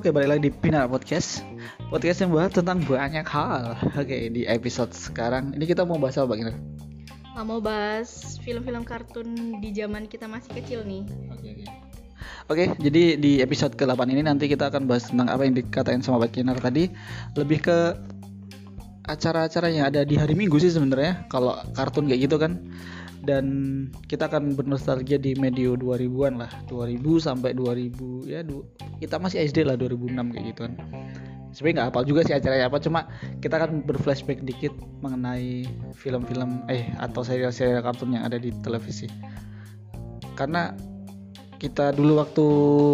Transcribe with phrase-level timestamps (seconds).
[0.00, 1.44] Oke, balik lagi di Pinar Podcast.
[1.92, 3.76] Podcast yang bahas tentang banyak hal.
[4.00, 6.56] Oke, di episode sekarang ini kita mau bahas apa, Bang?
[7.36, 11.04] Nggak mau bahas film-film kartun di zaman kita masih kecil nih.
[11.36, 11.64] Oke, oke.
[12.48, 16.24] Oke, jadi di episode ke-8 ini nanti kita akan bahas tentang apa yang dikatain sama
[16.24, 16.88] Pak Kinar tadi,
[17.36, 17.92] lebih ke
[19.04, 21.28] acara-acara yang ada di hari Minggu sih sebenarnya.
[21.28, 22.72] Kalau kartun kayak gitu kan.
[23.20, 23.44] Dan
[24.08, 28.64] kita akan bernostalgia di medio 2000-an lah, 2000 sampai 2000 ya du-
[28.96, 30.74] kita masih SD lah 2006 kayak gitu kan.
[31.52, 33.00] Sebenarnya nggak hafal juga sih acaranya apa, cuma
[33.42, 34.72] kita akan berflashback dikit
[35.04, 39.10] mengenai film-film eh atau serial-serial kartun yang ada di televisi.
[40.38, 40.72] Karena
[41.60, 42.46] kita dulu waktu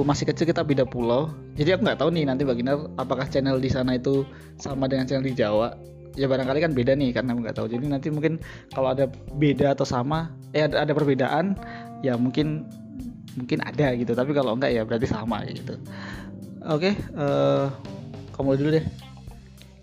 [0.03, 3.71] masih kecil kita beda pulau jadi aku nggak tahu nih nanti bagian apakah channel di
[3.71, 4.27] sana itu
[4.59, 5.71] sama dengan channel di Jawa
[6.17, 7.69] ya barangkali kan beda nih karena nggak tahu.
[7.69, 8.41] Jadi nanti mungkin
[8.73, 9.07] kalau ada
[9.37, 11.55] beda atau sama eh ada, ada perbedaan
[12.01, 12.65] ya mungkin
[13.37, 14.17] mungkin ada gitu.
[14.17, 15.77] Tapi kalau enggak ya berarti sama gitu.
[16.67, 17.67] Oke eh
[18.35, 18.85] kamu dulu deh.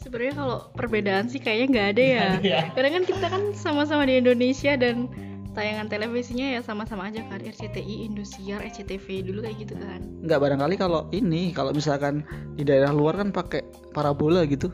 [0.04, 2.28] Sebenarnya kalau perbedaan sih kayaknya nggak ada ya.
[2.76, 5.08] Karena kan kita kan sama-sama di Indonesia dan
[5.54, 7.40] tayangan televisinya ya sama-sama aja kan.
[7.40, 10.02] RCTI, Indosiar, SCTV dulu kayak gitu kan.
[10.24, 12.24] nggak barangkali kalau ini kalau misalkan
[12.56, 13.60] di daerah luar kan pakai
[13.92, 14.72] parabola gitu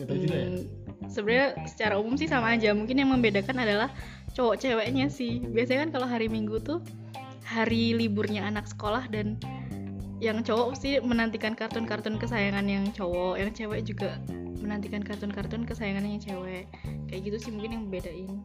[0.00, 0.64] Nggak Hmm,
[1.10, 2.72] Sebenarnya secara umum sih sama aja.
[2.72, 3.92] Mungkin yang membedakan adalah
[4.32, 5.42] cowok ceweknya sih.
[5.44, 6.80] Biasanya kan kalau hari Minggu tuh
[7.44, 9.36] hari liburnya anak sekolah dan
[10.22, 14.20] yang cowok sih menantikan kartun-kartun kesayangan yang cowok, yang cewek juga
[14.60, 16.68] menantikan kartun-kartun kesayangan yang cewek.
[17.08, 18.44] Kayak gitu sih mungkin yang bedain.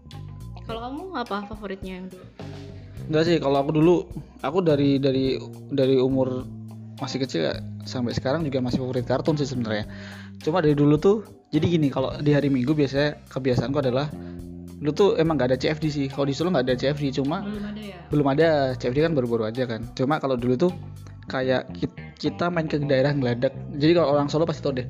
[0.65, 2.25] Kalau kamu apa favoritnya yang dulu?
[3.05, 3.95] Enggak sih, kalau aku dulu,
[4.41, 5.37] aku dari dari
[5.69, 6.41] dari umur
[6.97, 7.53] masih kecil ya,
[7.85, 9.85] sampai sekarang juga masih favorit kartun sih sebenarnya.
[10.41, 11.17] Cuma dari dulu tuh,
[11.53, 14.09] jadi gini, kalau di hari Minggu biasanya kebiasaanku adalah
[14.75, 16.05] dulu tuh emang gak ada CFD sih.
[16.11, 17.97] Kalau di Solo nggak ada CFD, cuma Belum ada ya?
[18.11, 19.81] belum ada CFD kan baru-baru aja kan.
[19.95, 20.71] Cuma kalau dulu tuh
[21.25, 23.55] kayak ki- kita main ke daerah ngeladak.
[23.75, 24.85] Jadi kalau orang Solo pasti tau deh,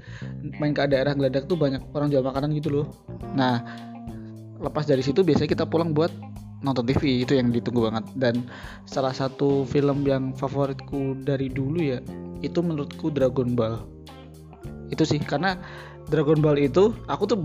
[0.60, 2.86] main ke daerah ngeladak tuh banyak orang jual makanan gitu loh.
[3.38, 3.64] Nah,
[4.60, 6.12] lepas dari situ biasanya kita pulang buat
[6.66, 8.36] nonton TV itu yang ditunggu banget dan
[8.90, 12.02] salah satu film yang favoritku dari dulu ya
[12.42, 13.86] itu menurutku Dragon Ball
[14.94, 15.58] itu sih karena
[16.10, 17.38] Dragon Ball itu aku tuh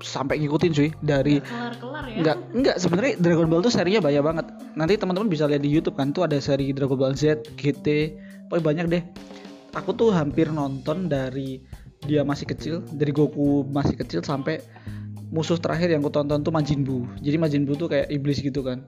[0.00, 2.16] sampai ngikutin cuy dari Kelar-kelar ya?
[2.16, 4.46] Enggak, enggak sebenarnya Dragon Ball tuh serinya banyak banget.
[4.74, 8.16] Nanti teman-teman bisa lihat di YouTube kan tuh ada seri Dragon Ball Z, GT,
[8.48, 9.02] pokoknya banyak deh.
[9.76, 11.62] Aku tuh hampir nonton dari
[12.02, 14.64] dia masih kecil, dari Goku masih kecil sampai
[15.30, 17.06] musuh terakhir yang aku tonton tuh Majin Buu.
[17.22, 18.82] Jadi Majin Buu tuh kayak iblis gitu kan.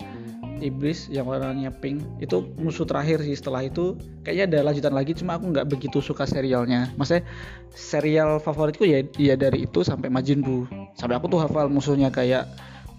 [0.63, 2.01] Iblis yang warnanya pink.
[2.23, 3.99] Itu musuh terakhir sih setelah itu.
[4.23, 6.95] Kayaknya ada lanjutan lagi cuma aku nggak begitu suka serialnya.
[6.95, 7.27] Maksudnya
[7.75, 10.71] serial favoritku ya ya dari itu sampai Majin Buu.
[10.95, 12.47] Sampai aku tuh hafal musuhnya kayak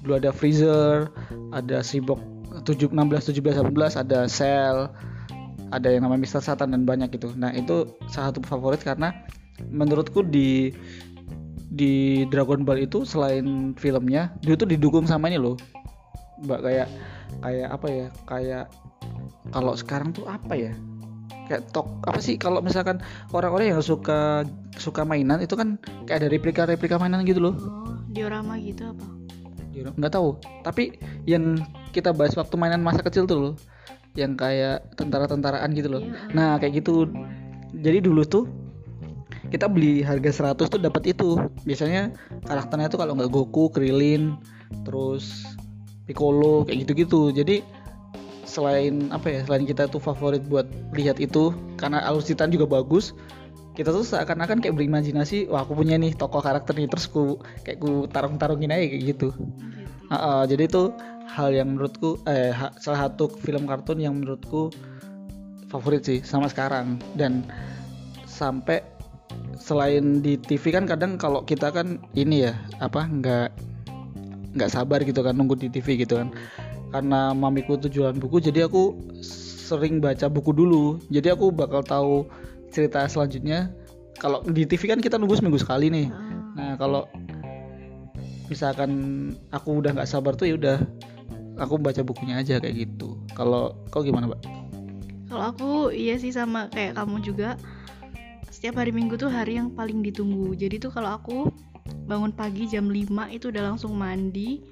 [0.03, 1.07] dulu ada Freezer
[1.55, 2.19] ada Cyborg
[2.67, 4.91] 7, 16 17 18 ada Cell
[5.73, 7.33] ada yang namanya Mister Satan dan banyak gitu.
[7.33, 9.15] Nah itu salah satu favorit karena
[9.71, 10.75] menurutku di
[11.73, 15.57] di Dragon Ball itu selain filmnya dia tuh didukung sama ini loh
[16.43, 16.87] mbak kayak
[17.41, 18.65] kayak apa ya kayak
[19.51, 20.73] kalau sekarang tuh apa ya?
[21.49, 23.03] Kayak tok apa sih kalau misalkan
[23.35, 24.47] orang-orang yang suka
[24.79, 25.75] suka mainan itu kan
[26.07, 27.53] kayak ada replika-replika mainan gitu loh.
[27.59, 29.05] Oh, diorama gitu apa?
[29.73, 30.37] nggak tahu.
[30.61, 30.95] Tapi
[31.25, 31.57] yang
[31.91, 33.53] kita bahas waktu mainan masa kecil tuh loh
[34.13, 36.01] yang kayak tentara-tentaraan gitu loh.
[36.05, 36.29] Iya.
[36.31, 37.09] nah kayak gitu.
[37.73, 38.45] Jadi dulu tuh
[39.49, 41.41] kita beli harga 100 tuh dapat itu.
[41.65, 42.13] Biasanya
[42.45, 44.37] karakternya tuh kalau nggak Goku Krillin
[44.85, 45.45] terus
[46.03, 47.31] Piccolo kayak gitu-gitu.
[47.31, 47.63] Jadi
[48.43, 53.15] selain apa ya selain kita tuh favorit buat lihat itu karena alusitan juga bagus
[53.73, 57.81] kita tuh seakan-akan kayak berimajinasi wah aku punya nih tokoh karakter nih terus ku kayak
[57.81, 59.29] ku tarung-tarungin aja kayak gitu.
[60.13, 60.93] Heeh, jadi itu
[61.33, 64.69] hal yang menurutku eh ha- salah satu film kartun yang menurutku
[65.73, 67.01] favorit sih sama sekarang.
[67.17, 67.41] Dan
[68.29, 68.85] sampai
[69.57, 73.49] selain di TV kan kadang kalau kita kan ini ya apa nggak
[74.53, 76.29] nggak sabar gitu kan nunggu di TV gitu kan
[76.93, 78.93] karena mamiku tuh jualan buku jadi aku
[79.65, 82.29] sering baca buku dulu jadi aku bakal tahu
[82.69, 83.73] cerita selanjutnya
[84.21, 86.33] kalau di TV kan kita nunggu seminggu sekali nih Ah.
[86.53, 87.09] Nah kalau
[88.47, 88.91] misalkan
[89.49, 90.77] aku udah nggak sabar tuh ya udah
[91.57, 93.17] aku baca bukunya aja kayak gitu.
[93.33, 94.41] Kalau kau gimana, Mbak?
[95.33, 97.57] Kalau aku iya sih sama kayak kamu juga.
[98.53, 100.53] Setiap hari Minggu tuh hari yang paling ditunggu.
[100.53, 101.49] Jadi tuh kalau aku
[102.05, 104.63] bangun pagi jam 5 itu udah langsung mandi.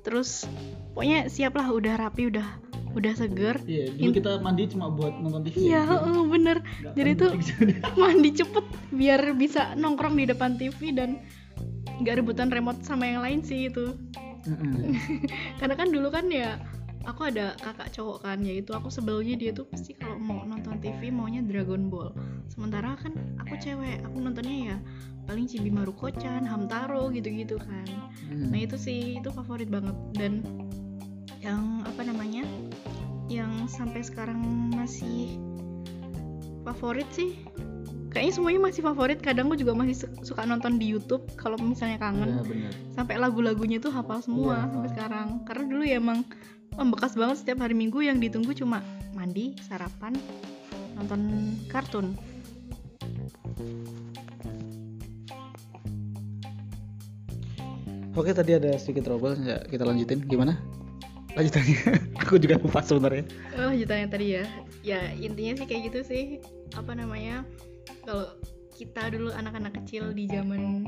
[0.00, 0.48] Terus
[0.96, 2.46] pokoknya siap lah udah rapi, udah
[2.90, 3.56] udah seger.
[3.68, 5.70] Iya, dulu kita mandi cuma buat nonton TV.
[5.70, 6.56] Iya, heeh, bener.
[6.96, 7.32] Jadi tuh
[8.00, 11.22] mandi cepet biar bisa nongkrong di depan TV dan
[12.00, 13.94] nggak rebutan remote sama yang lain sih itu.
[15.60, 16.56] Karena kan dulu kan ya
[17.08, 21.08] aku ada kakak cowok kan yaitu aku sebelnya dia tuh pasti kalau mau nonton TV
[21.08, 22.12] maunya Dragon Ball
[22.52, 24.76] sementara kan aku cewek aku nontonnya ya
[25.30, 27.86] paling Chibi Maruko-chan, Hamtaro gitu-gitu kan
[28.26, 28.50] Hmm.
[28.50, 30.38] nah itu sih itu favorit banget dan
[31.38, 32.46] yang apa namanya
[33.26, 34.38] yang sampai sekarang
[34.70, 35.34] masih
[36.62, 37.34] favorit sih
[38.10, 41.98] kayaknya semuanya masih favorit kadang aku juga masih su- suka nonton di YouTube kalau misalnya
[41.98, 42.72] kangen Iya, benar.
[42.94, 44.78] sampai lagu-lagunya tuh hafal semua Iya.
[44.78, 46.18] sampai sekarang karena dulu ya emang
[46.74, 48.78] membekas banget setiap hari minggu yang ditunggu cuma
[49.10, 50.14] mandi sarapan
[50.94, 51.20] nonton
[51.66, 52.14] kartun
[58.20, 60.20] Oke tadi ada sedikit trouble ya kita lanjutin.
[60.28, 60.60] Gimana?
[61.32, 61.80] Lanjutannya.
[62.20, 63.24] Aku juga lupa sebenarnya.
[63.56, 64.44] oh lanjutannya tadi ya.
[64.84, 66.24] Ya intinya sih kayak gitu sih.
[66.76, 67.48] Apa namanya?
[68.04, 68.28] Kalau
[68.76, 70.84] kita dulu anak-anak kecil di zaman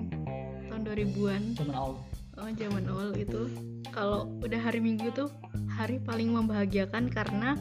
[0.68, 1.96] tahun 2000-an Teman awal.
[2.36, 3.48] oh zaman awal itu.
[3.96, 5.32] Kalau udah hari minggu tuh
[5.72, 7.56] hari paling membahagiakan karena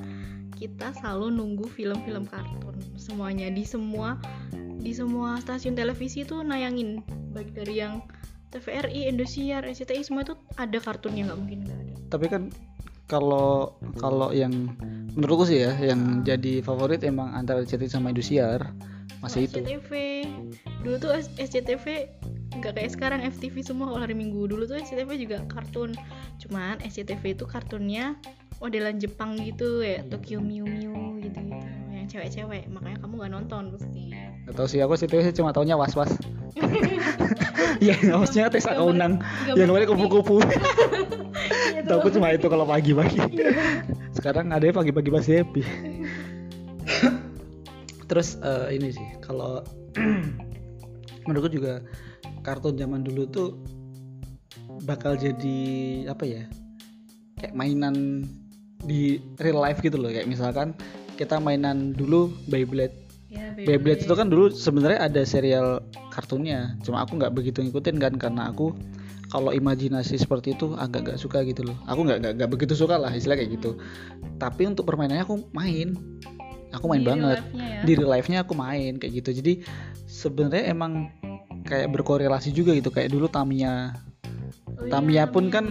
[0.59, 2.75] kita selalu nunggu film-film kartun.
[2.99, 4.19] Semuanya di semua
[4.83, 6.99] di semua stasiun televisi tuh nayangin.
[7.31, 8.03] Baik dari yang
[8.51, 11.93] TVRI, Indosiar, SCTI semua itu ada kartunnya nggak mungkin nggak ada.
[12.11, 12.43] Tapi kan
[13.07, 14.71] kalau kalau yang
[15.15, 18.71] menurutku sih ya yang jadi favorit emang antara CT sama Indosiar
[19.19, 19.59] masih itu.
[19.59, 19.91] SCTV
[20.83, 21.85] dulu tuh SCTV
[22.51, 25.95] nggak kayak sekarang FTV semua kalau hari Minggu dulu tuh SCTV juga kartun
[26.43, 28.19] cuman SCTV itu kartunnya
[28.59, 33.63] modelan Jepang gitu ya Tokyo Mew Mew gitu gitu yang cewek-cewek makanya kamu nggak nonton
[33.71, 34.11] pasti
[34.41, 36.11] Gak tau sih aku CT cuma taunya was was.
[37.83, 39.17] Iya maksudnya Tessa Kaunang
[39.49, 40.05] Gambar yang kupi.
[40.05, 40.35] kupu-kupu.
[41.73, 43.17] Iya, Tahu cuma itu kalau pagi-pagi.
[44.13, 45.63] Sekarang ada yang pagi-pagi masih happy.
[48.09, 49.65] Terus eh, ini sih kalau
[51.25, 51.81] menurutku juga
[52.45, 53.49] kartun zaman dulu tuh
[54.85, 55.59] bakal jadi
[56.05, 56.43] apa ya?
[57.41, 58.27] Kayak mainan
[58.85, 60.73] di real life gitu loh kayak misalkan
[61.17, 63.00] kita mainan dulu Beyblade
[63.31, 65.79] ya, Beyblade itu kan dulu sebenarnya ada serial
[66.11, 66.75] kartunnya.
[66.83, 68.75] Cuma aku nggak begitu ngikutin kan karena aku
[69.31, 71.77] kalau imajinasi seperti itu agak gak suka gitu loh.
[71.87, 73.79] Aku nggak nggak nggak begitu suka lah istilah kayak gitu.
[74.35, 75.95] Tapi untuk permainannya aku main.
[76.75, 77.39] Aku main Di banget.
[77.55, 77.83] ya.
[77.83, 79.39] di real life-nya aku main kayak gitu.
[79.39, 79.63] Jadi
[80.07, 81.07] sebenarnya emang
[81.63, 82.91] kayak berkorelasi juga gitu.
[82.91, 83.95] Kayak dulu Tamiya.
[84.75, 85.65] Oh iya, Tamiya pun Tamiya kan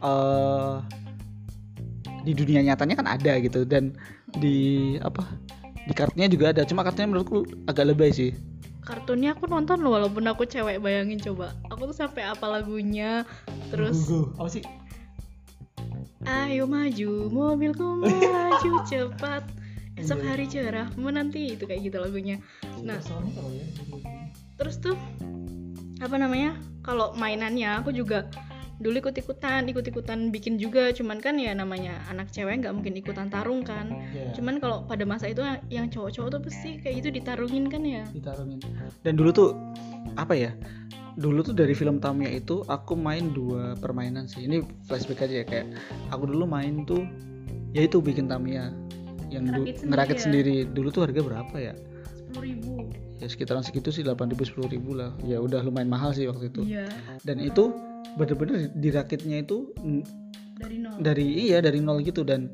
[0.00, 0.74] eh
[2.24, 3.68] di dunia nyatanya kan ada gitu.
[3.68, 3.92] Dan
[4.40, 5.24] di apa
[5.86, 8.34] di kartunya juga ada cuma kartunya menurutku agak lebay sih
[8.86, 13.26] kartunnya aku nonton loh walaupun aku cewek bayangin coba aku tuh sampai apa lagunya
[13.70, 14.64] terus apa sih
[16.26, 19.46] Ayo maju, mobilku melaju cepat.
[19.94, 22.42] Esok hari cerah menanti itu kayak gitu lagunya.
[22.82, 22.98] Nah,
[24.58, 24.98] terus tuh
[26.02, 26.58] apa namanya?
[26.82, 28.26] Kalau mainannya aku juga
[28.76, 30.90] dulu ikut-ikutan, ikut-ikutan bikin juga.
[30.90, 33.88] Cuman kan ya namanya anak cewek nggak mungkin ikutan tarung kan.
[34.32, 38.04] Cuman kalau pada masa itu yang cowok-cowok tuh pasti kayak gitu ditarungin kan ya.
[38.08, 38.60] ditarungin
[39.00, 39.48] dan dulu tuh
[40.14, 40.50] apa ya
[41.14, 45.44] dulu tuh dari film Tamiya itu aku main dua permainan sih ini flashback aja ya
[45.44, 45.66] kayak
[46.10, 47.02] aku dulu main tuh
[47.72, 48.68] ya itu bikin Tamiya
[49.26, 50.22] yang Ngerakit sendiri ngerakit ya?
[50.22, 51.74] sendiri dulu tuh harga berapa ya
[52.14, 52.72] Sepuluh ribu.
[53.16, 56.52] ya sekitaran segitu sih 8 ribu 10 ribu lah ya udah lumayan mahal sih waktu
[56.52, 56.84] itu Iya.
[57.24, 57.72] dan itu
[58.14, 59.74] bener-bener dirakitnya itu
[60.56, 60.96] Dari nol.
[61.02, 62.48] dari iya dari nol gitu dan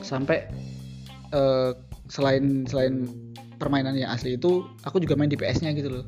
[0.00, 0.46] sampai
[1.32, 1.70] eh,
[2.08, 3.08] selain selain
[3.56, 6.06] permainan yang asli itu aku juga main di PS-nya gitu loh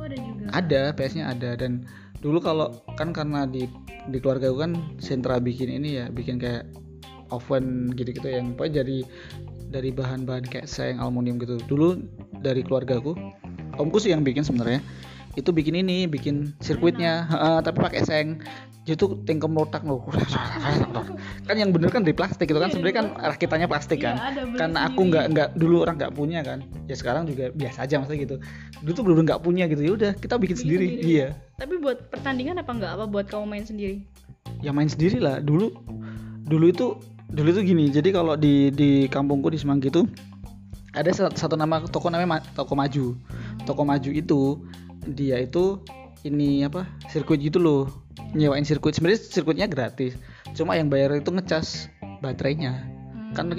[0.00, 0.44] Oh ada juga.
[0.56, 1.84] ada PS-nya ada dan
[2.20, 3.68] dulu kalau kan karena di
[4.08, 6.64] di keluarga gue kan sentra bikin ini ya bikin kayak
[7.30, 8.98] oven gitu-gitu yang pokoknya dari
[9.70, 12.00] dari bahan-bahan kayak seng aluminium gitu dulu
[12.40, 13.12] dari keluargaku
[13.78, 14.80] omku sih yang bikin sebenarnya
[15.38, 17.26] itu bikin ini bikin sirkuitnya.
[17.30, 18.28] Heeh, tapi pakai seng.
[18.90, 20.02] Tuh tingkem rotak loh.
[21.46, 22.74] Kan yang bener kan dari plastik gitu kan.
[22.74, 24.18] Sebenarnya kan rakitannya plastik kan.
[24.18, 26.66] Iya, beli karena aku nggak nggak dulu orang nggak punya kan.
[26.90, 28.36] Ya sekarang juga biasa aja maksudnya gitu.
[28.82, 29.78] Dulu tuh belum nggak punya gitu.
[29.78, 30.86] Ya udah kita bikin, Bikin sendiri.
[30.90, 31.06] sendiri.
[31.06, 31.28] iya.
[31.54, 32.90] Tapi buat pertandingan apa enggak?
[32.98, 34.02] Apa buat kamu main sendiri?
[34.58, 35.38] ya main sendiri lah.
[35.38, 35.70] Dulu
[36.50, 36.86] dulu itu
[37.30, 37.94] dulu itu gini.
[37.94, 40.02] Jadi kalau di di kampungku di Semanggi itu
[40.90, 43.14] ada satu, satu nama toko namanya Ma- toko maju.
[43.62, 44.40] Toko maju itu
[45.08, 45.80] dia itu
[46.24, 47.88] ini apa sirkuit gitu loh.
[48.36, 48.92] Nyewain sirkuit.
[48.92, 50.14] Sebenarnya sirkuitnya gratis.
[50.52, 51.88] Cuma yang bayar itu ngecas
[52.20, 52.84] baterainya.
[53.32, 53.54] Kan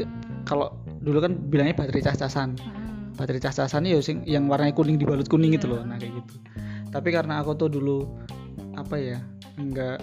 [0.46, 2.58] kalau dulu kan bilangnya baterai cas-casan.
[2.60, 2.80] Hmm.
[3.12, 5.82] baterai cas-casan ya sing yang warnanya kuning dibalut kuning gitu loh.
[5.84, 6.34] Nah kayak gitu.
[6.90, 8.08] Tapi karena aku tuh dulu
[8.74, 9.20] apa ya
[9.62, 9.98] nggak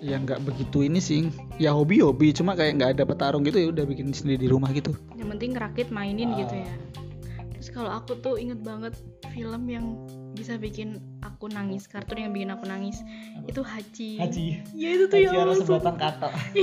[0.00, 1.28] ya nggak begitu ini sih.
[1.60, 4.72] Ya hobi hobi cuma kayak nggak ada petarung gitu ya udah bikin sendiri di rumah
[4.72, 4.94] gitu.
[5.18, 6.38] Yang penting ngerakit mainin Ah.
[6.46, 6.72] gitu ya.
[7.58, 8.94] Terus kalau aku tuh inget banget
[9.36, 10.00] film yang
[10.32, 13.00] bisa bikin aku nangis kartun yang bikin aku nangis.
[13.36, 13.46] Apa?
[13.46, 14.10] itu Haji.
[14.18, 14.44] Haji?
[14.72, 16.28] Ya itu tuh ya Allah, sebatang kata.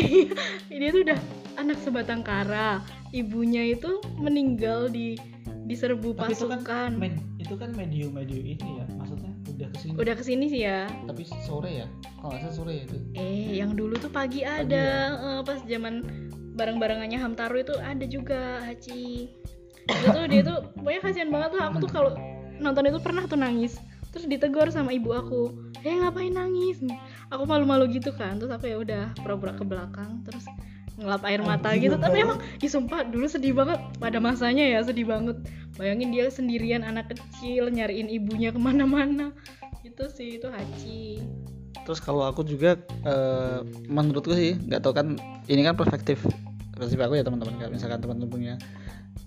[0.70, 1.20] Iya, dia tuh udah
[1.56, 2.82] anak sebatang kara.
[3.10, 5.18] Ibunya itu meninggal di
[5.66, 6.92] diserbu Tapi itu kan pasukan.
[6.98, 10.62] med- itu kan medium medium ini ya maksudnya udah ke sini udah ke sini sih
[10.66, 10.86] ya.
[11.06, 11.88] Tapi sore ya?
[12.18, 12.98] Kalau nggak salah sore ya itu.
[13.14, 14.86] Eh yang dulu tuh pagi Pagi ada.
[15.14, 15.38] ya?
[15.38, 16.02] eh, pas zaman
[16.54, 19.30] barang-barangannya Hamtaro itu ada juga Haji.
[19.90, 21.64] Itu tuh dia tuh pokoknya kasihan banget lah.
[21.70, 22.12] Aku tuh kalau
[22.60, 23.80] nonton itu pernah tuh nangis.
[24.10, 25.54] Terus ditegur sama ibu aku
[25.86, 26.82] eh ngapain nangis?
[27.30, 30.46] Aku malu-malu gitu kan terus aku ya udah pura-pura ke belakang terus
[31.00, 31.96] ngelap air mata gitu.
[31.96, 35.38] Tapi emang sumpah dulu sedih banget pada masanya ya sedih banget.
[35.80, 39.32] Bayangin dia sendirian anak kecil nyariin ibunya ke mana-mana.
[39.86, 41.24] Itu sih itu Haji.
[41.86, 42.76] Terus kalau aku juga
[43.06, 45.16] eh, menurutku sih nggak tahu kan
[45.48, 46.22] ini kan perspektif
[46.74, 47.56] perspektif aku ya teman-teman.
[47.62, 48.54] Kalau misalkan teman-teman punya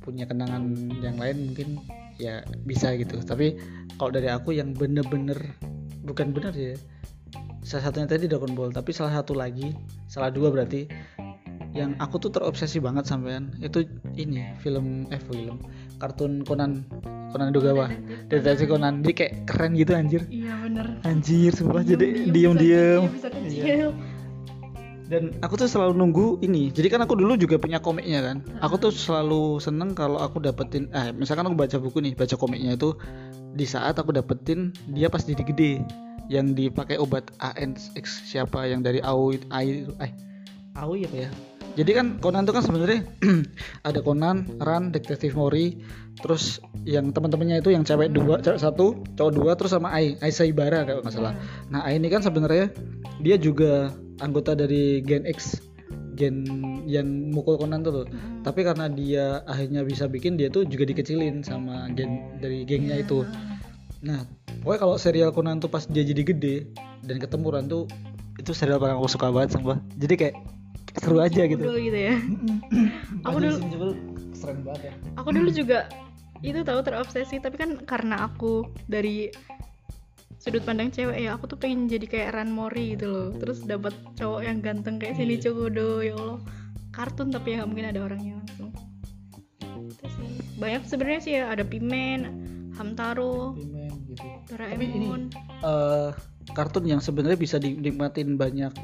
[0.02, 0.66] punya kenangan
[0.98, 1.78] yang lain mungkin
[2.18, 3.20] ya bisa gitu.
[3.22, 3.56] Tapi
[3.96, 5.38] kalau dari aku yang bener-bener
[6.04, 6.74] bukan bener ya.
[7.62, 9.70] Salah satunya tadi Dragon Ball tapi salah satu lagi
[10.10, 10.90] salah dua berarti
[11.72, 13.88] yang aku tuh terobsesi banget sampean itu
[14.18, 15.56] ini film eh film
[15.96, 16.84] kartun Conan
[17.32, 17.88] Conan Dogawa
[18.28, 19.00] deteksi Conan.
[19.00, 20.22] Dia kayak keren gitu anjir.
[20.28, 20.86] Iya bener.
[21.08, 23.02] Anjir sumpah jadi Diem-diem diem-diem.
[23.08, 23.88] bisa kecil, bisa Iya.
[25.12, 26.72] Dan aku tuh selalu nunggu ini.
[26.72, 28.36] Jadi kan aku dulu juga punya komiknya kan.
[28.64, 32.80] Aku tuh selalu seneng kalau aku dapetin eh misalkan aku baca buku nih baca komiknya
[32.80, 32.96] itu
[33.52, 35.84] di saat aku dapetin dia pas jadi gede.
[36.32, 40.12] Yang dipakai obat ANX siapa yang dari AOI AI eh.
[40.80, 41.30] AOI apa ya?
[41.72, 43.04] Jadi kan Conan tuh kan sebenarnya
[43.88, 45.80] ada Conan, Ran, Detektif Mori,
[46.20, 50.28] terus yang teman-temannya itu yang cewek dua, cewek satu, cowok dua, terus sama Ai, Ai
[50.32, 51.32] Saibara kalau nggak salah.
[51.72, 52.76] Nah Ai ini kan sebenarnya
[53.24, 53.88] dia juga
[54.20, 55.62] anggota dari Gen X,
[56.12, 56.44] gen
[56.84, 58.06] yang mukul Conan tuh loh.
[58.06, 58.42] Mm.
[58.42, 63.24] Tapi karena dia akhirnya bisa bikin dia tuh juga dikecilin sama gen dari gengnya itu.
[64.02, 64.26] Nah
[64.60, 66.56] pokoknya kalau serial Conan tuh pas dia jadi gede
[67.06, 67.86] dan ketemu Ran tuh
[68.36, 69.78] itu serial paling aku suka banget sumpah.
[69.96, 70.34] Jadi kayak
[71.00, 71.62] seru aja gitu.
[71.62, 72.16] Dulu gitu ya
[73.24, 73.88] Aku dulu- dulu
[74.36, 74.92] keren banget ya.
[75.14, 75.78] aku dulu juga
[76.42, 79.30] itu tahu terobsesi tapi kan karena aku dari
[80.42, 83.28] sudut pandang cewek ya aku tuh pengen jadi kayak Ran Mori gitu loh.
[83.38, 85.54] Terus dapat cowok yang ganteng kayak Sini Iya.
[85.54, 86.38] Cokodo ya Allah.
[86.90, 88.74] Kartun tapi ya nggak mungkin ada orangnya langsung.
[89.86, 90.26] Itu sih.
[90.58, 92.20] Banyak sebenarnya sih ya ada Pimen
[92.74, 94.26] Hamtaro Pimen gitu.
[94.50, 95.22] Doraemon
[95.62, 96.10] eh
[96.58, 98.74] kartun yang sebenarnya bisa dinikmatin banyak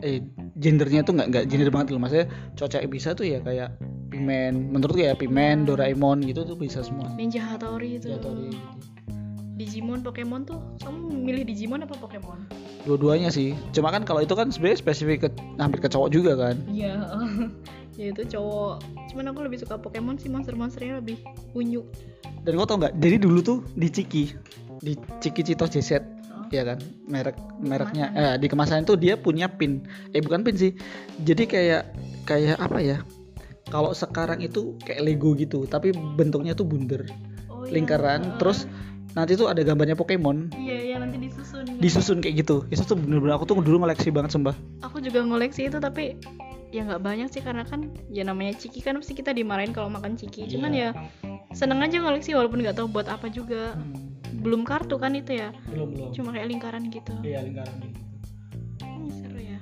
[0.00, 0.24] eh
[0.56, 2.00] gendernya tuh nggak nggak gender banget loh.
[2.00, 3.76] Maksudnya cocok bisa tuh ya kayak
[4.08, 7.12] Pimen menurutku ya Pimen Doraemon gitu tuh bisa semua.
[7.12, 8.08] Ninja Hattori itu.
[8.08, 8.93] Yatori gitu.
[9.54, 10.58] Digimon Pokemon tuh?
[10.82, 12.42] Kamu milih Digimon apa Pokemon?
[12.82, 13.54] Dua-duanya sih.
[13.70, 16.58] Cuma kan kalau itu kan sebenarnya spesifik ke, hampir ke cowok juga kan.
[16.66, 16.98] Iya,
[17.98, 18.82] ya itu cowok.
[19.08, 21.86] Cuman aku lebih suka Pokemon sih monster-monsternya lebih unyu.
[22.42, 22.98] dan kau tau nggak?
[22.98, 24.24] Jadi dulu tuh di Ciki
[24.78, 25.90] di Ciki Citos JZ
[26.34, 26.50] Oh.
[26.50, 26.76] ya kan?
[27.06, 29.80] Merek mereknya eh, di kemasan itu dia punya pin.
[30.10, 30.74] Eh bukan pin sih.
[31.20, 31.94] Jadi kayak
[32.24, 32.98] kayak apa ya?
[33.64, 37.06] Kalau sekarang itu kayak Lego gitu tapi bentuknya tuh bundar
[37.48, 37.80] Oh, iya.
[37.80, 38.36] lingkaran Heeh.
[38.36, 38.68] terus
[39.12, 41.64] nanti tuh ada gambarnya Pokemon Iya, iya nanti disusun.
[41.76, 45.68] disusun kayak gitu itu tuh bener-bener aku tuh dulu ngoleksi banget sumpah Aku juga ngoleksi
[45.68, 46.16] itu tapi
[46.70, 50.14] ya nggak banyak sih karena kan ya namanya ciki kan pasti kita dimarahin kalau makan
[50.14, 50.48] ciki.
[50.48, 50.90] Cuman Iya.
[50.90, 51.06] ya
[51.52, 53.78] seneng aja ngoleksi walaupun nggak tahu buat apa juga.
[54.34, 55.54] Belum kartu kan itu ya.
[55.68, 57.14] belum belum Cuma kayak lingkaran gitu.
[57.22, 58.00] iya lingkaran gitu
[58.82, 59.58] Hmm, seru ya.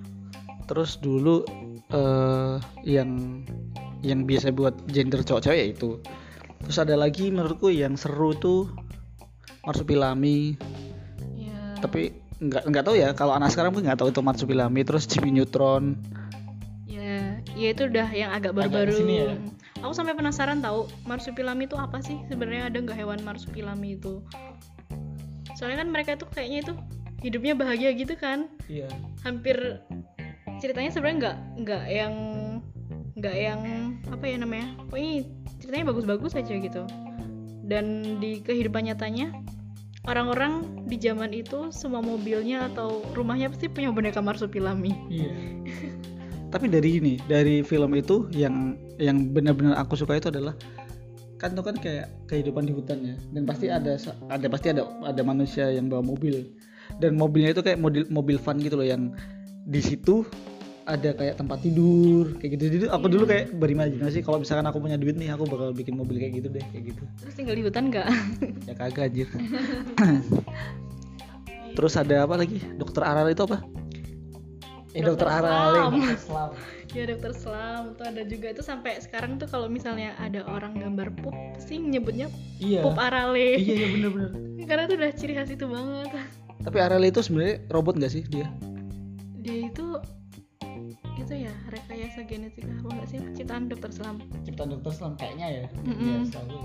[0.64, 1.44] terus dulu
[1.90, 3.44] eh yang
[4.00, 5.90] yang biasa buat gender cowok cewek ya itu
[6.58, 8.72] terus ada lagi menurutku yang seru tuh
[9.62, 10.58] Marsupilami
[11.34, 11.78] Ya.
[11.78, 15.30] tapi nggak nggak tahu ya kalau anak sekarang mungkin nggak tahu itu Marsupilami terus Jimmy
[15.32, 15.94] Neutron
[16.84, 18.94] Ya, ya itu udah yang agak baru-baru.
[19.08, 19.34] ya?
[19.80, 22.14] Aku sampai penasaran tahu marsupilami itu apa sih?
[22.28, 24.22] Sebenarnya ada nggak hewan marsupilami itu?
[25.54, 26.72] Soalnya kan mereka tuh kayaknya itu
[27.22, 28.46] hidupnya bahagia gitu kan?
[28.66, 28.86] iya
[29.22, 29.82] Hampir
[30.58, 32.14] ceritanya sebenarnya nggak nggak yang
[33.18, 33.60] nggak yang
[34.06, 34.68] apa ya namanya?
[34.86, 35.10] Pokoknya
[35.58, 36.82] ceritanya bagus-bagus aja gitu.
[37.62, 39.30] Dan di kehidupan nyatanya
[40.06, 44.92] orang-orang di zaman itu semua mobilnya atau rumahnya pasti punya boneka marsupilami.
[45.10, 45.32] iya.
[46.52, 50.52] Tapi dari ini dari film itu yang yang benar-benar aku suka itu adalah
[51.40, 55.22] kan itu kan kayak kehidupan di hutan ya dan pasti ada ada pasti ada ada
[55.24, 56.44] manusia yang bawa mobil.
[57.00, 59.16] Dan mobilnya itu kayak mobil mobil van gitu loh yang
[59.64, 60.28] di situ
[60.82, 64.98] ada kayak tempat tidur kayak gitu jadi aku dulu kayak berimajinasi kalau misalkan aku punya
[64.98, 67.84] duit nih aku bakal bikin mobil kayak gitu deh kayak gitu Terus tinggal di hutan
[67.88, 68.06] nggak?
[68.68, 69.28] ya kagak anjir
[71.72, 73.62] terus ada apa lagi dokter Aral itu apa
[74.92, 75.92] eh dokter, Dokter Aral Slam.
[75.96, 76.50] Dokter Slam.
[76.92, 81.08] Ya dokter Slam tuh ada juga itu sampai sekarang tuh kalau misalnya ada orang gambar
[81.16, 82.28] pup sih nyebutnya
[82.60, 83.56] iya pup arale.
[83.56, 84.30] iya iya bener-bener
[84.68, 86.12] karena itu udah ciri khas itu banget
[86.62, 88.46] Tapi Ariel itu sebenarnya robot nggak sih dia?
[89.42, 89.98] dia itu
[91.22, 92.72] itu ya rekayasa genetika.
[92.82, 93.20] Apa nggak sih?
[93.34, 94.16] Ciptaan dokter selam.
[94.42, 95.64] Ciptaan dokter selam kayaknya ya.
[95.86, 96.58] Iya, selalu.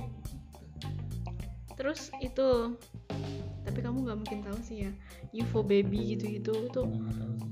[1.77, 2.73] terus itu
[3.61, 4.91] tapi kamu nggak mungkin tahu sih ya
[5.29, 6.53] UFO baby gitu gitu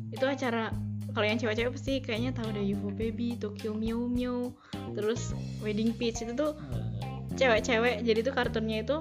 [0.10, 0.74] itu acara
[1.14, 4.50] kalau yang cewek-cewek pasti kayaknya tahu deh UFO baby Tokyo Mew Mew
[4.98, 6.58] terus Wedding Peach itu tuh
[7.38, 8.98] cewek-cewek jadi tuh kartunnya itu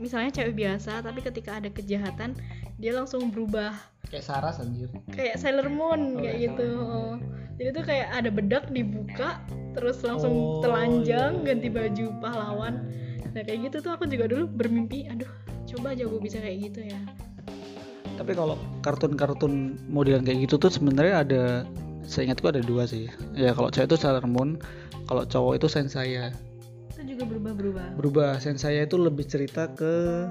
[0.00, 2.32] misalnya cewek biasa tapi ketika ada kejahatan
[2.80, 3.76] dia langsung berubah.
[4.10, 4.90] Kayak Saras anjir.
[5.14, 6.68] kayak Sailor Moon Oh, kayak gitu.
[6.74, 7.18] Moon.
[7.62, 9.38] Jadi tuh kayak ada bedak dibuka
[9.72, 11.44] terus langsung Oh, telanjang iya.
[11.46, 12.74] ganti baju pahlawan
[13.30, 15.30] nah kayak gitu tuh aku juga dulu bermimpi aduh
[15.64, 16.98] coba aja gue bisa kayak gitu ya
[18.12, 21.42] Tapi kalau kartun-kartun modelan kayak gitu tuh sebenarnya ada
[22.04, 23.08] seingatku ada dua sih.
[23.32, 24.60] Ya kalau cewek itu Sailor Moon,
[25.06, 26.28] kalau cowok itu Sensaya.
[26.92, 30.26] itu juga berubah-berubah Berubah Sensaya itu lebih cerita ke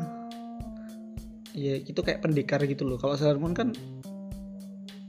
[1.52, 3.02] ya itu kayak pendekar gitu loh.
[3.02, 3.74] Kalau Sailor Moon kan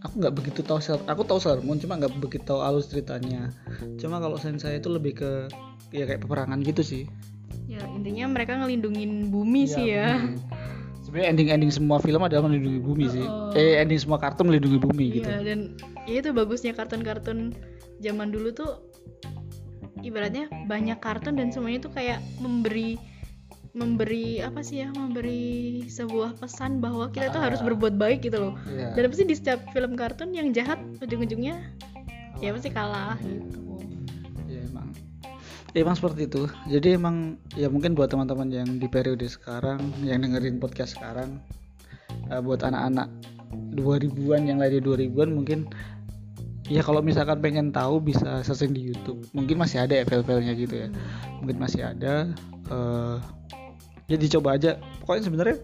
[0.03, 3.55] aku nggak begitu tahu Sailor- aku tahu Sailor Moon cuma nggak begitu tahu alus ceritanya.
[3.99, 5.31] Cuma kalau Sensaya itu lebih ke
[5.95, 7.05] ya kayak peperangan gitu sih.
[7.71, 10.41] ya intinya mereka ngelindungin bumi sih ya bumi.
[11.03, 13.25] Sebenarnya ending-ending semua film adalah melindungi bumi sih.
[13.25, 13.53] Oh.
[13.57, 15.29] Eh ending semua kartun melindungi bumi gitu.
[15.29, 15.59] Iya dan
[16.05, 17.55] ya itu bagusnya kartun-kartun
[18.03, 18.83] zaman dulu tuh
[20.03, 22.99] ibaratnya banyak kartun dan semuanya tuh kayak memberi
[23.73, 27.67] memberi apa sih ya memberi sebuah pesan bahwa kita tuh harus Ah.
[27.67, 28.55] berbuat baik gitu loh.
[28.67, 28.93] Iya.
[28.93, 31.57] dan pasti di setiap film kartun yang jahat ujung-ujungnya
[32.39, 33.17] ya pasti kalah.
[33.19, 33.59] gitu.
[34.45, 34.89] Ya emang.
[35.73, 36.43] Ya emang seperti itu.
[36.69, 37.17] Jadi emang
[37.55, 41.41] ya mungkin buat teman-teman yang di periode sekarang yang dengerin podcast sekarang
[42.29, 43.09] eh, buat anak-anak
[43.73, 45.65] 2000-an yang lahir 2000-an mungkin
[46.67, 49.25] ya kalau misalkan pengen tahu bisa searching di YouTube.
[49.33, 50.89] Mungkin masih ada ya file-filenya gitu ya.
[51.41, 52.29] Mungkin masih ada
[52.69, 53.17] eh
[54.07, 54.79] ya dicoba aja.
[55.03, 55.57] Pokoknya sebenarnya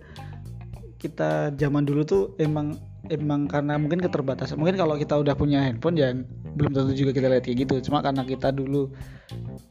[0.98, 2.74] kita zaman dulu tuh emang
[3.06, 4.58] emang karena mungkin keterbatasan.
[4.58, 6.10] Mungkin kalau kita udah punya handphone ya
[6.58, 7.74] belum tentu juga kita lihat kayak gitu.
[7.88, 8.90] Cuma karena kita dulu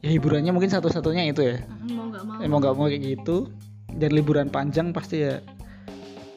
[0.00, 1.56] ya hiburannya mungkin satu-satunya itu ya.
[1.92, 2.38] Mau nggak mau.
[2.40, 3.52] Emang nggak mau kayak gitu.
[3.92, 5.40] Dan liburan panjang pasti ya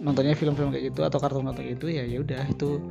[0.02, 2.44] nontonnya film-film kayak gitu atau kartun-kartun gitu ya ya udah.
[2.52, 2.84] Itu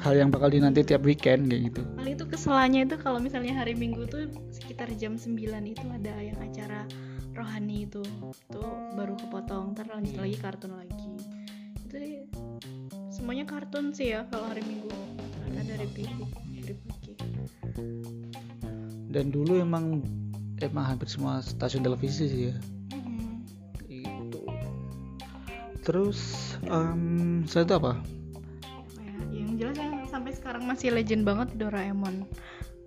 [0.00, 1.82] hal yang bakal dinanti tiap weekend kayak gitu.
[1.94, 5.38] Paling itu keselannya itu kalau misalnya hari minggu tuh sekitar jam 9
[5.70, 6.88] itu ada yang acara
[7.34, 8.02] rohani itu
[8.48, 11.18] tuh baru kepotong ntar lanjut lagi kartun lagi.
[11.84, 12.24] Itu deh,
[13.10, 14.90] semuanya kartun sih ya kalau hari minggu.
[15.50, 17.12] Ada dari pagi dari pagi
[19.14, 20.02] dan dulu emang
[20.58, 22.56] emang hampir semua stasiun televisi sih ya.
[22.98, 23.46] Mm.
[23.86, 24.42] itu.
[25.86, 26.18] Terus
[26.66, 28.02] em saya itu apa
[28.98, 32.26] ya, yang jelas yang sampai sekarang masih legend banget Doraemon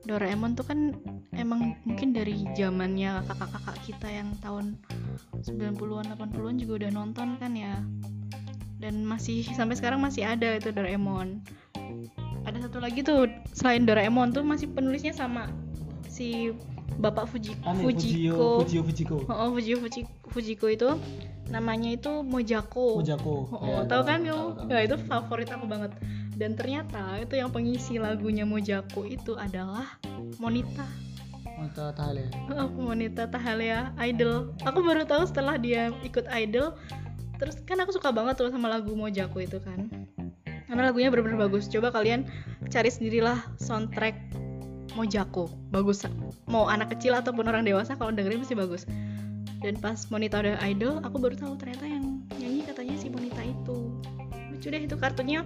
[0.07, 0.95] Doraemon tuh kan
[1.31, 4.79] emang mungkin dari zamannya kakak-kakak kita yang tahun
[5.43, 7.83] 90-an 80-an juga udah nonton kan ya.
[8.77, 11.41] Dan masih sampai sekarang masih ada itu Doraemon.
[12.47, 15.51] Ada satu lagi tuh selain Doraemon tuh masih penulisnya sama
[16.07, 16.55] si
[16.97, 18.63] Bapak Fuji, Fujiko.
[18.63, 19.17] Fujio Fujiko.
[19.27, 20.87] Oh, oh, Fujio Fuji- Fujiko itu
[21.47, 22.97] namanya itu Mojako.
[22.97, 24.71] Fujako Oh, tahu kan kamu?
[24.71, 25.91] Ya itu favorit aku banget.
[26.38, 29.97] Dan ternyata itu yang pengisi lagunya Mojako itu adalah
[30.38, 30.86] Monita.
[31.58, 34.54] Mata Tale Oh, Monita Tahalea Idol.
[34.62, 36.78] Aku baru tahu setelah dia ikut Idol.
[37.41, 39.89] Terus kan aku suka banget tuh sama lagu Mojako itu kan.
[40.69, 41.65] Karena lagunya benar-benar bagus.
[41.65, 42.30] Coba kalian
[42.69, 44.13] cari sendirilah soundtrack
[44.93, 45.50] Mojako.
[45.73, 46.06] Bagus.
[46.45, 48.86] Mau anak kecil ataupun orang dewasa kalau dengerin pasti bagus.
[49.58, 53.89] Dan pas Monita udah idol, aku baru tahu ternyata yang nyanyi katanya si Monita itu.
[54.54, 55.41] Lucu deh itu kartunya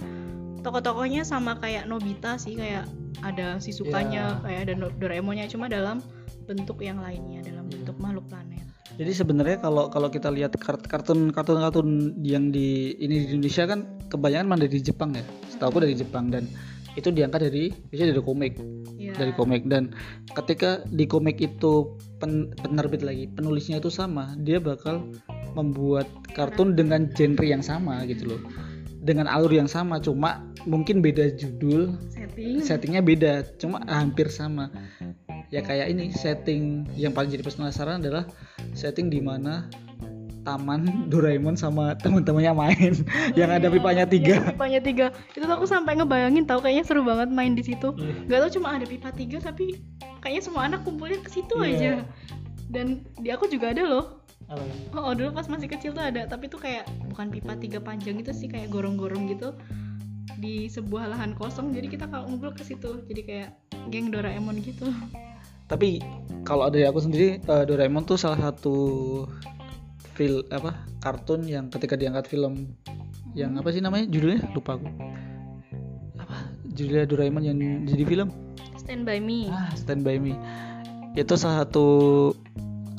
[0.61, 2.85] tokoh-tokohnya sama kayak Nobita sih kayak
[3.21, 4.43] ada si sukanya Iya.
[4.45, 6.01] kayak ada Doraemonnya cuma dalam
[6.45, 8.65] bentuk yang lainnya dalam bentuk makhluk planet.
[8.91, 11.89] Jadi sebenarnya kalau kalau kita lihat kart- kartun kartun kartun
[12.21, 15.23] yang di ini di Indonesia kan kebanyakan mana dari Jepang ya.
[15.47, 16.45] Setahu aku dari Jepang dan
[16.99, 18.53] itu diangkat dari biasanya dari komik
[18.99, 19.15] Iya.
[19.15, 19.95] dari komik dan
[20.35, 24.99] ketika di komik itu pen- penerbit lagi penulisnya itu sama dia bakal
[25.55, 26.03] membuat
[26.35, 28.41] kartun dengan genre yang sama gitu loh
[29.01, 32.61] dengan alur yang sama cuma mungkin beda judul setting.
[32.61, 34.69] settingnya beda cuma hampir sama
[35.49, 38.25] ya kayak ini setting yang paling jadi penasaran adalah
[38.77, 39.67] setting di mana
[40.41, 42.93] taman Doraemon sama teman-temannya main
[43.37, 45.05] yang ada pipanya tiga Iya, pipanya tiga.
[45.37, 47.93] Itu tuh aku sampai ngebayangin tahu kayaknya seru banget main di situ.
[47.93, 48.25] Iya.
[48.25, 49.77] Gak tau cuma ada pipa tiga tapi
[50.25, 51.69] kayaknya semua anak kumpulnya ke situ Iya.
[51.69, 51.91] aja.
[52.73, 54.05] Dan di aku juga ada loh.
[54.49, 54.57] Ya?
[54.97, 58.19] Oh, oh, dulu pas masih kecil tuh ada, tapi tuh kayak bukan pipa tiga panjang
[58.19, 59.55] itu sih kayak gorong-gorong gitu
[60.41, 61.69] di sebuah lahan kosong.
[61.71, 63.49] Jadi kita kalau ngumpul ke situ, jadi kayak
[63.93, 64.89] geng Doraemon gitu.
[65.71, 66.03] tapi
[66.43, 68.75] kalau dari aku sendiri eh, Doraemon tuh salah satu
[70.19, 72.75] fil apa kartun yang ketika diangkat film.
[73.31, 74.05] Yang apa sih namanya?
[74.11, 74.43] Judulnya?
[74.51, 74.89] Lupa aku.
[76.19, 76.35] Apa?
[76.75, 78.27] Judulnya Doraemon yang jadi film?
[78.75, 79.47] Stand by me.
[79.47, 80.35] ah Stand by Me.
[81.15, 81.87] Itu salah satu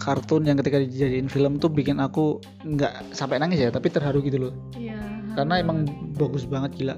[0.00, 4.48] kartun yang ketika dijadiin film tuh bikin aku nggak sampai nangis ya tapi terharu gitu
[4.48, 4.54] loh.
[4.74, 4.98] Iya.
[5.32, 6.94] karena emang bagus banget gila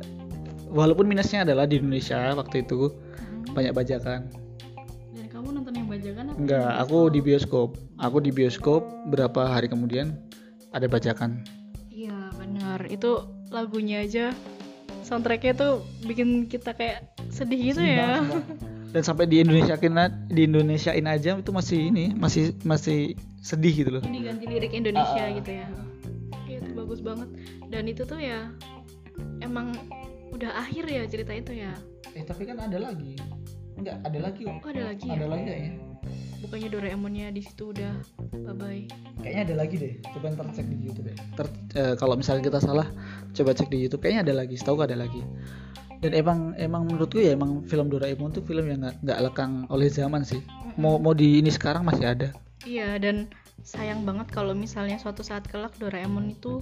[0.74, 3.54] walaupun minusnya adalah di Indonesia waktu itu Hmm.
[3.54, 4.26] banyak bajakan
[5.14, 6.36] Dan kamu nonton yang bajakan apa?
[6.36, 10.18] enggak aku di bioskop aku di bioskop berapa hari kemudian
[10.74, 11.46] ada bajakan
[11.88, 12.90] Iya benar.
[12.90, 14.34] Itu lagunya aja
[15.06, 18.24] soundtracknya tuh bikin kita kayak sedih gitu ya.
[18.90, 19.78] dan sampai di Indonesia
[20.26, 25.34] di Indonesiain aja itu masih ini masih masih sedih gitu loh Diganti lirik Indonesia ah.
[25.38, 25.66] gitu ya.
[26.50, 27.28] Itu bagus banget.
[27.70, 28.50] Dan itu tuh ya
[29.38, 29.70] emang
[30.34, 31.72] udah akhir ya cerita itu ya.
[32.12, 33.14] eh tapi kan ada lagi.
[33.74, 35.26] Enggak ada lagi kok Oh ada lagi ada ya.
[35.26, 35.72] lagi kayaknya
[36.44, 37.92] Bukannya Doraemonnya di situ udah
[38.36, 38.82] bye bye.
[39.18, 39.92] kayaknya ada lagi deh.
[40.12, 41.16] Coba ntar cek di YouTube ya.
[41.34, 42.86] Ntar, eh, kalau misalnya kita salah
[43.32, 44.04] coba cek di YouTube.
[44.04, 45.24] Kayaknya ada lagi setahu ada lagi.
[46.04, 50.20] Dan emang emang menurutku ya emang film Doraemon tuh film yang nggak lekang oleh zaman
[50.20, 50.44] sih.
[50.76, 52.28] Mau mau di ini sekarang masih ada.
[52.68, 53.32] Iya dan
[53.64, 56.60] sayang banget kalau misalnya suatu saat kelak Doraemon itu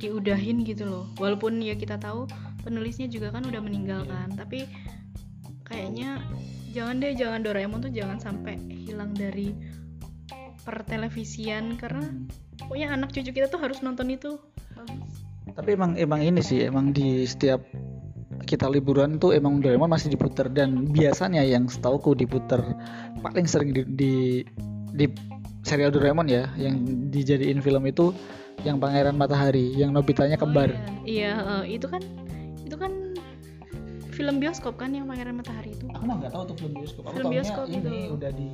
[0.00, 1.04] diudahin gitu loh.
[1.20, 2.24] Walaupun ya kita tahu
[2.64, 4.64] penulisnya juga kan udah meninggal kan, tapi
[5.68, 6.24] kayaknya
[6.72, 9.52] jangan deh jangan Doraemon tuh jangan sampai hilang dari
[10.64, 12.08] pertelevisian karena
[12.56, 14.40] pokoknya anak cucu kita tuh harus nonton itu.
[15.52, 17.60] Tapi emang emang ini sih emang di setiap
[18.48, 22.64] kita liburan tuh emang Doraemon masih diputer dan biasanya yang setauku diputer
[23.20, 24.12] paling sering di di,
[24.96, 25.06] di
[25.68, 28.10] serial Doraemon ya yang dijadiin film itu
[28.60, 32.02] yang Pangeran Matahari yang Nobitanya kembar Oh, iya, Iya, eh, itu kan
[32.60, 32.92] itu kan
[34.10, 35.86] film bioskop kan yang Pangeran Matahari itu.
[35.88, 38.14] aku mah nggak tahu tuh film bioskop aku Film bioskop ini itu.
[38.16, 38.48] udah di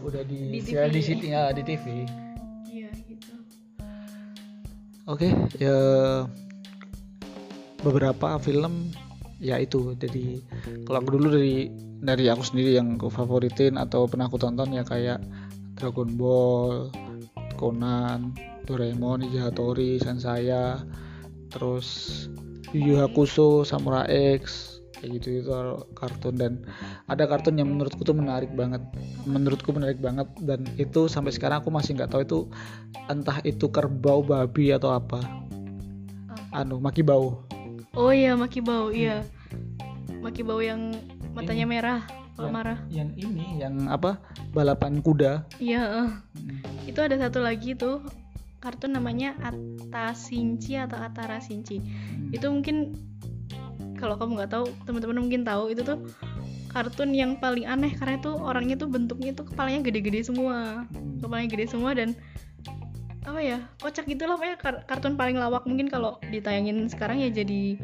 [0.00, 0.78] udah di Di TV.
[0.88, 1.84] di sini ya di TV
[2.68, 3.32] Iya gitu.
[5.06, 5.76] oke ya
[7.80, 8.92] beberapa film
[9.38, 10.44] ya itu jadi
[10.84, 14.84] kalau aku dulu dari dari aku sendiri yang aku favoritin atau pernah aku tonton ya
[14.84, 15.20] kayak
[15.80, 16.92] Dragon Ball
[17.56, 18.36] Conan
[18.68, 20.84] Doraemon Ninja Hattori Sansaya
[21.48, 22.28] terus
[22.76, 25.50] Yu Yu Hakusho Samurai X kayak gitu itu
[25.96, 26.36] kartun.
[26.36, 26.52] Dan
[27.08, 28.84] ada kartun yang menurutku tuh menarik banget
[29.24, 30.28] menurutku menarik banget.
[30.44, 32.38] Dan itu sampai sekarang aku masih nggak tahu itu
[33.08, 35.24] entah itu kerbau babi atau apa.
[36.52, 37.48] Anu maki bau.
[37.98, 39.26] Oh iya Maki Bau iya.
[40.22, 40.94] Maki Bau yang
[41.34, 42.78] matanya merah kalau Yang- marah.
[42.88, 44.16] yang ini yang apa
[44.50, 46.08] balapan kuda Iya.
[46.32, 46.88] Hmm.
[46.88, 48.00] Itu ada satu lagi tuh
[48.58, 51.76] kartun namanya Atasinci atau Atara Sinci.
[51.76, 52.32] Hmm.
[52.32, 52.96] Itu mungkin
[53.96, 56.00] kalau kamu nggak tahu teman-teman mungkin tahu itu tuh
[56.72, 60.88] kartun yang paling aneh karena itu orangnya tuh bentuknya tuh kepalanya gede-gede semua
[61.20, 62.16] kepalanya gede semua dan
[63.20, 67.28] apa ya kocak gitu lah pokoknya kar- kartun paling lawak mungkin kalau ditayangin sekarang ya
[67.28, 67.76] jadi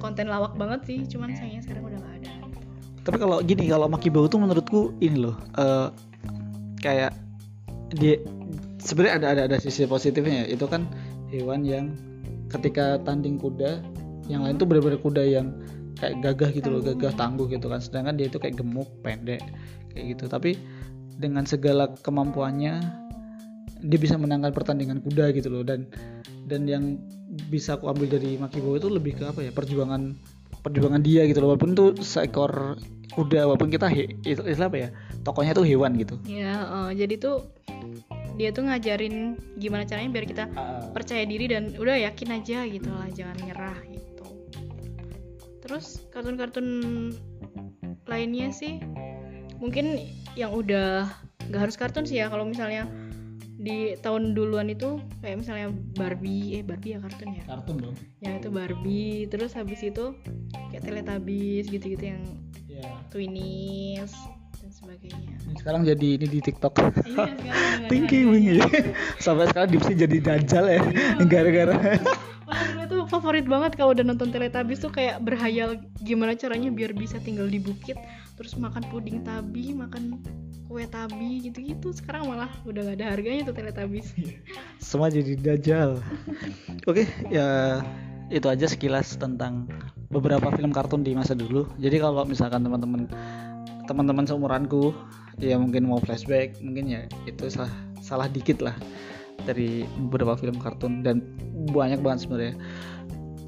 [0.00, 1.79] konten lawak banget sih cuman sayangnya sekarang
[3.10, 5.90] tapi kalau gini kalau maki bau tuh menurutku ini loh eh,
[6.78, 7.10] kayak
[7.98, 8.22] dia
[8.78, 10.54] sebenarnya ada ada ada sisi positifnya ya.
[10.54, 10.86] itu kan
[11.34, 11.98] hewan yang
[12.50, 13.82] ketika tanding kuda
[14.30, 15.50] yang lain tuh benar-benar kuda yang
[15.98, 17.46] kayak gagah gitu loh gagah tangguh.
[17.50, 17.82] gitu kan.
[17.82, 19.42] Sedangkan dia itu kayak gemuk pendek
[19.92, 20.30] kayak gitu.
[20.30, 20.56] Tapi
[21.20, 22.74] dengan segala kemampuannya
[23.80, 25.62] dia bisa menangkan pertandingan kuda gitu loh.
[25.66, 25.90] Dan
[26.46, 26.98] dan yang
[27.50, 30.14] bisa aku ambil dari Makibo itu lebih ke apa ya perjuangan
[30.62, 31.54] perjuangan dia gitu loh.
[31.54, 32.78] Walaupun tuh seekor
[33.14, 34.88] kuda walaupun kita he, itu istilah apa ya
[35.26, 36.14] tokonya tuh hewan gitu.
[36.26, 37.36] Ya eh, jadi tuh
[38.40, 40.44] dia tuh ngajarin gimana caranya biar kita
[40.96, 44.24] percaya diri dan udah yakin aja gitu lah jangan nyerah gitu.
[45.60, 46.66] Terus kartun-kartun
[48.08, 48.80] lainnya sih
[49.60, 50.00] mungkin
[50.34, 51.06] yang udah
[51.50, 52.88] nggak harus kartun sih ya kalau misalnya
[53.60, 55.68] di tahun duluan itu kayak misalnya
[56.00, 57.44] Barbie eh Barbie ya kartun ya?
[57.44, 57.96] Kartun dong.
[58.24, 60.16] Yang itu Barbie terus habis itu
[60.72, 62.24] kayak Teletubbies gitu-gitu yang
[62.80, 64.12] ya Twinnies
[64.60, 65.34] dan sebagainya.
[65.56, 66.74] Sekarang jadi ini di TikTok.
[67.08, 67.32] Iya
[67.88, 68.32] Thinking ada.
[68.32, 68.52] wingi
[69.24, 70.82] sampai sekarang Dipsy jadi dajal ya
[71.24, 71.76] gara-gara.
[72.50, 76.90] Wah, dulu tuh favorit banget kalau udah nonton Teletubbies tuh kayak berhayal gimana caranya biar
[76.92, 77.94] bisa tinggal di bukit
[78.34, 80.18] terus makan puding tabi, makan
[80.66, 81.94] kue tabi gitu-gitu.
[81.94, 84.12] Sekarang malah udah gak ada harganya tuh Teletubbies.
[84.82, 86.02] semua jadi dajal
[86.90, 87.78] oke ya
[88.30, 89.70] itu aja sekilas tentang
[90.10, 91.70] beberapa film kartun di masa dulu.
[91.78, 93.06] Jadi kalau misalkan teman-teman
[93.86, 94.94] teman-teman seumuranku
[95.38, 98.74] ya mungkin mau flashback mungkin ya itu salah salah dikit lah
[99.46, 101.22] dari beberapa film kartun dan
[101.70, 102.54] banyak banget sebenarnya.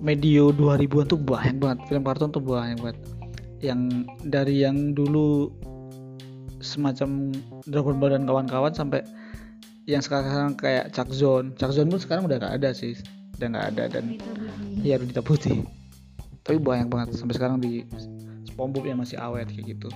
[0.02, 2.98] Medio 2000-an tuh banyak banget film kartun tuh banyak banget.
[3.62, 3.80] Yang
[4.26, 5.50] dari yang dulu
[6.62, 7.34] semacam
[7.66, 9.02] Dragon Ball dan kawan-kawan sampai
[9.86, 11.54] yang sekarang kayak Chuck Zone.
[11.58, 12.94] Chuck Zone pun sekarang udah gak ada sih
[13.42, 14.04] udah nggak ada dan
[14.86, 15.66] ya Rudita Putih
[16.42, 17.86] tapi banyak banget sampai sekarang di
[18.46, 19.88] SpongeBob yang masih awet kayak gitu.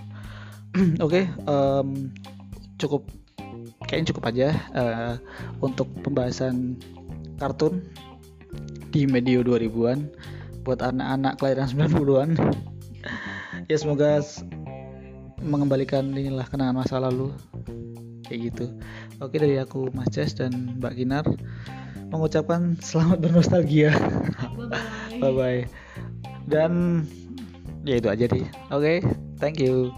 [1.04, 2.10] Oke em,
[2.78, 3.06] cukup
[3.86, 5.14] kayaknya cukup aja eh,
[5.62, 6.78] untuk pembahasan
[7.38, 7.84] kartun
[8.90, 10.08] di medio 2000-an
[10.64, 12.30] buat anak-anak kelahiran 90-an
[13.70, 14.18] ya semoga
[15.44, 17.30] mengembalikan inilah kenangan masa lalu
[18.26, 18.66] kayak gitu.
[19.22, 21.26] Oke dari aku Mas Ces dan Mbak Kinar
[22.10, 23.94] mengucapkan selamat bernostalgia.
[24.58, 25.20] Bye-bye.
[25.22, 25.86] bye bye
[26.46, 27.02] dan
[27.86, 28.46] ya itu aja deh.
[28.70, 29.02] Oke
[29.38, 29.92] thank you